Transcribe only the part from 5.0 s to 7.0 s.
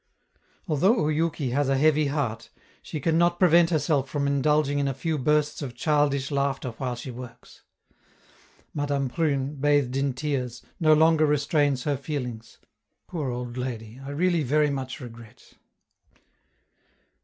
bursts of childish laughter while